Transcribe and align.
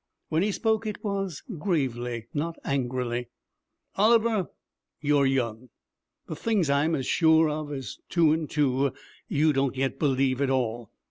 When 0.29 0.41
he 0.41 0.51
spoke, 0.51 0.87
it 0.87 1.03
was 1.03 1.43
gravely, 1.59 2.25
not 2.33 2.57
angrily. 2.65 3.27
'Oliver, 3.97 4.49
you're 4.99 5.27
young. 5.27 5.69
The 6.25 6.35
things 6.35 6.71
I'm 6.71 6.95
as 6.95 7.05
sure 7.05 7.47
of 7.47 7.71
as 7.71 7.99
two 8.09 8.33
and 8.33 8.49
two, 8.49 8.93
you 9.27 9.53
don't 9.53 9.75
yet 9.77 9.99
believe 9.99 10.41
at 10.41 10.49
all. 10.49 10.89